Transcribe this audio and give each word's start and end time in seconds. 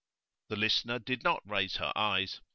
The 0.49 0.55
listener 0.55 0.97
did 0.97 1.23
not 1.23 1.47
raise 1.47 1.75
her 1.75 1.93
eyes. 1.95 2.41